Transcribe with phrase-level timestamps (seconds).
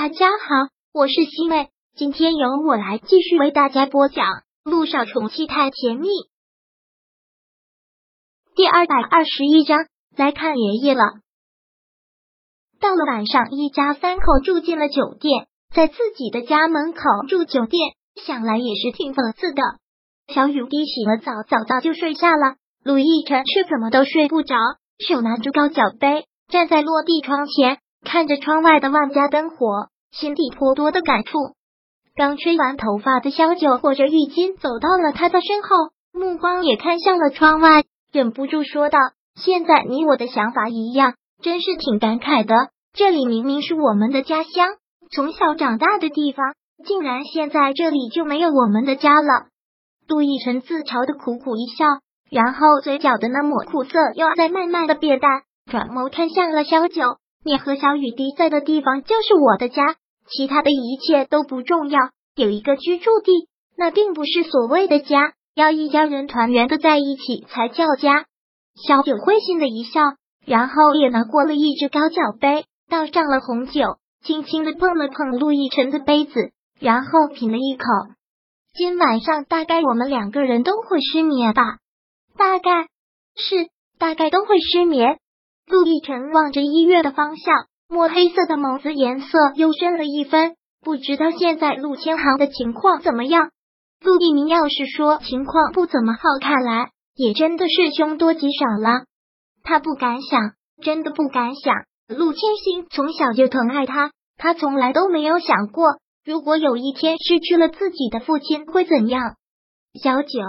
[0.00, 4.24] 大家好，我是西妹，今天由我来继续为大家播讲
[4.62, 6.06] 《路上宠妻太甜蜜》
[8.54, 9.88] 第二百二十一章。
[10.16, 11.02] 来看爷爷了。
[12.78, 19.62] 到了晚上，一家三口住进了酒店，在自己的家门口住酒店，想来也是挺讽刺的。
[20.32, 22.54] 小雨滴洗了澡，早早就睡下了。
[22.84, 24.54] 陆亦辰却怎么都睡不着，
[25.04, 27.80] 手拿着高脚杯，站在落地窗前。
[28.04, 31.38] 看着窗外的万家灯火，心底颇多的感触。
[32.14, 35.68] 刚吹完头发的萧九裹着浴巾走到了他的身后，
[36.12, 38.98] 目光也看向了窗外，忍不住说道
[39.36, 42.54] ：“现在你我的想法一样，真是挺感慨的。
[42.92, 44.76] 这里明明是我们的家乡，
[45.12, 49.46] 从小长大的地方，竟然现在这里就没有我们的家了。”
[50.08, 51.84] 杜奕晨自嘲的苦苦一笑，
[52.30, 57.18] 然后嘴角的那抹苦涩又在慢慢的变淡，转眸看向了萧九。
[57.44, 59.96] 你和小雨滴在的地方就是我的家，
[60.28, 61.98] 其他的一切都不重要。
[62.34, 68.26] 有一个居住地，那并不是所谓的家，要一家人团圆的在一起才叫家。
[68.86, 70.00] 小九会心的一笑，
[70.44, 77.84] 然后也拿过了一只高脚杯，倒上了红酒，轻轻的碰了碰陆亦辰的杯子，然后品了一口。
[78.74, 81.62] 今晚上大概我们两个人都会失眠吧？
[82.36, 82.88] 大概
[83.34, 85.18] 是，大概都会失眠。
[85.68, 87.54] 陆亦辰望着医院的方向，
[87.88, 90.56] 墨黑色的眸子颜色又深了一分。
[90.80, 93.50] 不知道现在陆千行的情况怎么样？
[94.02, 99.04] 陆一鸣要是说情况不怎么好，看来也真的是凶多吉少了。
[99.62, 100.52] 他不敢想，
[100.82, 101.74] 真的不敢想。
[102.08, 105.84] 陆千行从小就疼爱他，他从来都没有想过，
[106.24, 109.34] 如果有一天失去了自己的父亲会怎样。
[110.02, 110.40] 小九，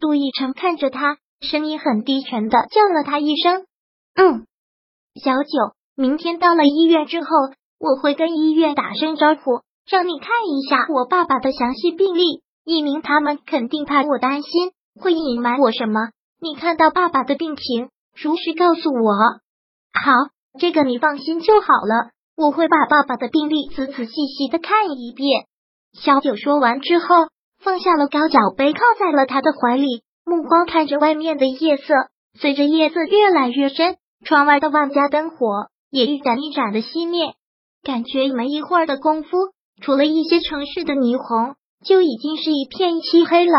[0.00, 3.64] 陆亦辰看着他，声音很低沉的叫了他一声。
[4.16, 4.46] 嗯，
[5.16, 7.28] 小九，明天到了医院之后，
[7.80, 12.42] 我会跟医院打声招呼，让你看一下我爸爸的详细病历。
[12.64, 16.10] 一鸣他们肯定怕我担心，会隐瞒我什么？
[16.40, 19.12] 你看到爸爸的病情，如实告诉我。
[19.92, 20.12] 好，
[20.58, 25.46] 这个你放心就好了，我会把爸爸的病历仔仔细细的看一遍。
[25.92, 27.06] 小九说完之后，
[27.60, 31.94] 放下了高脚杯，靠在了他的怀里，目光看着外面的夜色，
[32.38, 33.96] 随着夜色越来越深。
[34.24, 37.34] 窗外的万家灯火也一盏一盏的熄灭，
[37.82, 39.36] 感觉没一会儿的功夫，
[39.80, 43.52] 除了一些城市的霓虹，就已经是一片漆黑了。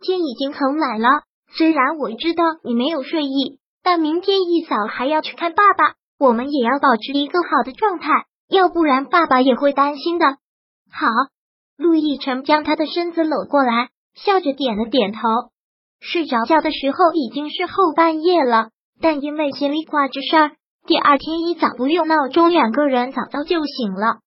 [0.00, 1.08] 天已经很晚了，
[1.56, 10.26] 虽然我知道你没有睡意，但明天一早还要去看爸爸，我们也要保持一个好的状态，要不然爸爸也会担心的。
[10.90, 11.06] 好，
[11.78, 15.20] 陆亦辰将他的身子搂过来，笑着点了点头。
[16.00, 18.70] 睡着觉的时候已经是后半夜了。
[19.04, 20.52] 但因为心里挂着事儿，
[20.86, 24.20] 第二天一早不用闹钟，两个人早早就醒了。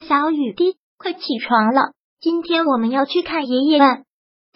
[0.00, 4.02] 小雨滴，快起床了，今天我们要去看爷爷们。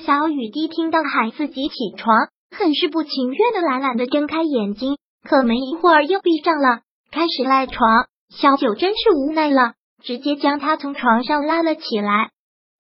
[0.05, 6.81] 小雨滴听到喊自己起床，很是不情愿的懒懒的睁开眼睛，可没一会儿又闭上了，
[7.13, 8.09] 开始赖床。
[8.31, 12.31] 小九真是无奈了，直接将他从床上拉了起来。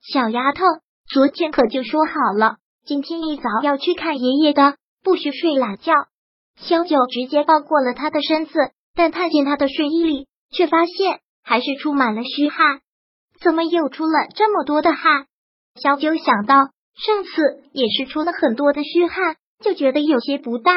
[0.02, 0.64] 小丫头，
[1.08, 5.92] 昨天可就说好了，今天一早要去看爷爷的，不许睡懒觉。
[6.60, 8.52] 萧九直接抱过了他的身子，
[8.94, 12.80] 但看见他的睡衣里，却发现还是充满了虚汗。
[13.40, 15.26] 怎么又出了这么多的汗？
[15.80, 16.56] 小九想到
[16.96, 20.72] 上次也是出了很多的虚汗，就觉得有些不大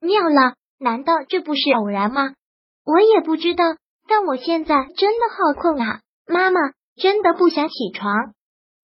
[0.00, 0.54] 妙了。
[0.78, 2.32] 难道这不是偶然吗？
[2.84, 3.64] 我也不知道，
[4.08, 6.00] 但我现在真的好困啊！
[6.26, 6.60] 妈妈
[6.96, 8.32] 真的不想起床。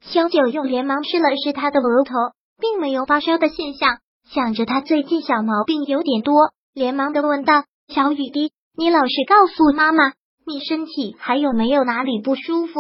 [0.01, 2.15] 萧九又连忙试了试他的额头，
[2.61, 3.99] 并没有发烧的现象。
[4.35, 10.13] 想着他最近小毛病有点多，连忙的问道：“小雨滴，你老实告诉妈妈，
[10.47, 12.75] 你身体还有没有哪里不舒服？”“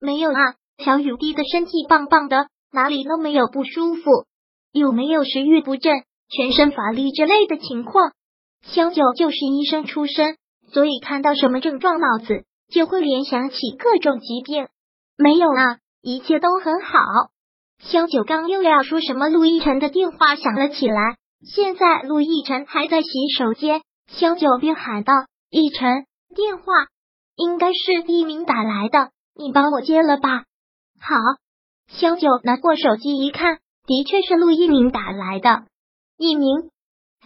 [0.00, 0.54] 没有啊。”
[0.84, 4.26] 小雨滴的身体棒棒的，哪里都没有不舒服。
[4.72, 8.12] 有没有食欲不振、全身乏力之类的情况？
[8.62, 10.36] 小九就是医生出身，
[10.70, 14.68] 所以看到什么症状，脑子就会联想起各种疾病。
[15.16, 16.98] 没有啊，一切都很好。
[17.78, 21.16] 萧九刚又要说什么，陆亦辰的电话响了起来。
[21.44, 25.12] 现在陆亦辰还在洗手间，萧九便喊道
[25.50, 26.64] ：“亦辰，电话
[27.36, 30.44] 应该是一鸣打来的，你帮我接了吧。”
[31.00, 31.16] 好，
[31.88, 35.64] 萧九拿过手机一看，的确是陆一鸣打来的。
[36.16, 36.70] 一鸣，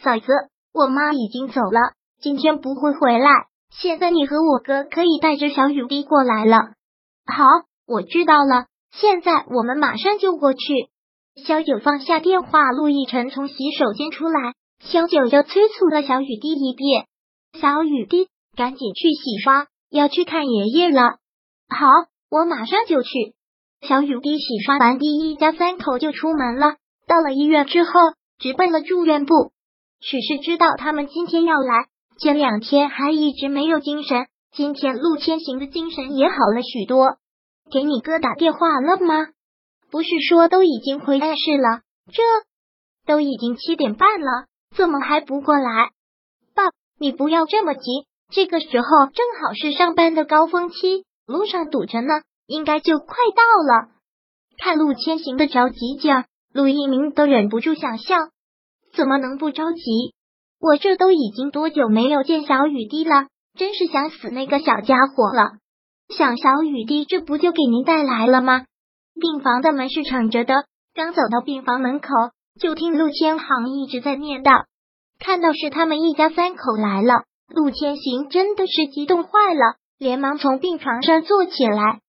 [0.03, 0.27] 嫂子，
[0.75, 3.31] 我妈已经走了，今天不会回来。
[3.71, 6.73] 现在你和我哥可以带着小雨滴过来了。
[7.25, 7.45] 好，
[7.87, 8.67] 我知道了。
[8.93, 10.59] 现在我们马上就过去。
[11.47, 17.07] 萧九放下电话，陆亦辰从洗手间出来，萧九又催促了小雨滴一遍
[17.61, 21.19] ：“小雨滴，赶紧去洗刷，要去看爷爷了。
[21.69, 21.87] 好，
[22.31, 23.09] 我马上就去。
[23.81, 26.75] 小雨滴洗刷完毕，一家三口就出门了。
[27.07, 27.93] 到了医院之后，
[28.39, 29.53] 直奔了住院部。
[30.01, 31.87] 许是知道他们今天要来，
[32.19, 37.17] 前两天还一直没有精神，今天陆千行的精神也好了许多。
[37.71, 39.29] 给你哥打电话了吗？
[39.91, 41.83] 不是说都已经回来市了？
[42.13, 42.23] 这
[43.07, 44.47] 都已经七点半了，
[44.77, 45.91] 怎么还不过来？
[46.55, 46.65] 爸，
[46.99, 53.89] 你不要这么急，这个时候正好是上班的高峰期，路上堵着呢，应该就快到了。
[54.59, 58.17] 看陆千行的着急劲儿，陆一鸣都忍不住想笑。
[58.93, 60.15] 怎么能不着急？
[60.61, 65.53] 我这都已经多久没有见小雨滴了，真是想死那个小家伙了。
[66.17, 68.65] 想小雨滴，这不就给您带来了吗？
[69.21, 70.55] 病房的门是敞着的，
[70.95, 72.09] 刚走到病房门口，
[72.61, 74.65] 就听陆千行一直在念叨。
[75.19, 82.01] 看到是他们一家三口来了，陆千行真的是激动坏了，连忙从病床上坐起来。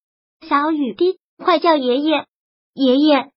[0.47, 2.25] 小雨滴，快叫爷爷！
[2.73, 3.29] 爷爷！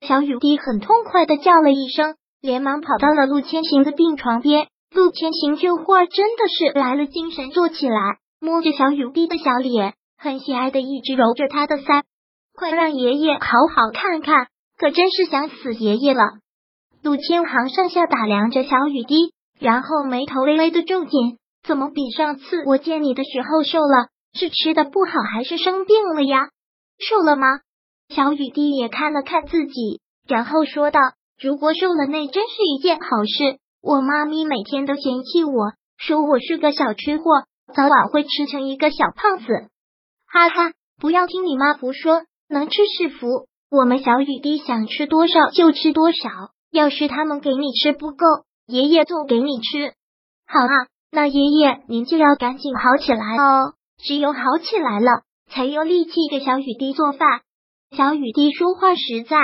[0.00, 2.14] 小雨滴很痛快的叫了一声。
[2.40, 12.04] 连忙跑到了陆千行的病床边，陆千行这会儿真的是来了精神，坐起来，摸着小雨滴的小脸，很喜爱的一直揉着他的腮，
[12.54, 13.40] 快让爷爷好
[13.74, 14.46] 好看看，
[14.78, 16.22] 可真是想死爷爷了。
[17.02, 24.10] 陆千行上下打量着小雨滴，然后眉头微微的皱紧，怎么比上次我见你的时候瘦了？
[24.32, 26.50] 是吃的不好还是生病了呀？
[27.00, 27.48] 瘦了吗？
[28.08, 31.00] 小雨滴也看了看自己，然后说道。
[31.40, 33.58] 如果瘦了，那真是一件好事。
[33.82, 37.24] 我妈咪每天都嫌弃我，说我是个小吃货，
[37.74, 39.66] 早晚会吃成一个小胖子。
[40.32, 43.48] 哈哈，不要听你妈胡说，能吃是福。
[43.70, 46.30] 我们小雨滴想吃多少就吃多少，
[46.70, 48.24] 要是他们给你吃不够，
[48.66, 49.92] 爷爷做给你吃。
[50.46, 55.20] 好啊，那爷爷您就要赶紧好起来哦，只有好起来了，
[55.50, 57.42] 才有力气给小雨滴做饭。
[57.94, 59.36] 小雨滴说话实在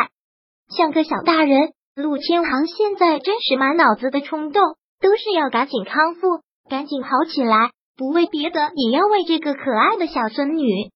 [0.75, 1.75] 像个小大人。
[1.94, 4.62] 陆千行现在真是满脑子的冲动，
[5.00, 6.40] 都是要赶紧康复，
[6.70, 10.93] 赶紧好起来，不为别的，也要为这个可爱的小孙女。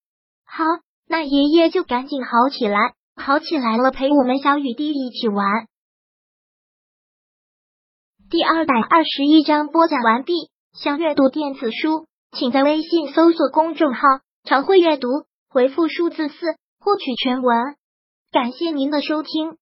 [0.46, 0.64] 好，
[1.08, 5.66] 那爷爷就赶紧好起来，好起来了，陪我们小雨滴一起玩。
[8.31, 10.32] 第二百二十一章播讲完毕。
[10.72, 14.00] 想阅读电子书，请在微信搜索公众号
[14.49, 15.08] “常会阅读”，
[15.50, 16.46] 回复数字四
[16.78, 17.76] 获取全文。
[18.31, 19.58] 感谢您的收听。